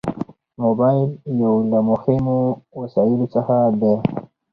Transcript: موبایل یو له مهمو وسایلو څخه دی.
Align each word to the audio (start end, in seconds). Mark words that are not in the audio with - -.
موبایل 0.61 1.09
یو 1.41 1.53
له 1.71 1.79
مهمو 1.89 2.39
وسایلو 2.79 3.27
څخه 3.35 3.55
دی. 3.81 3.95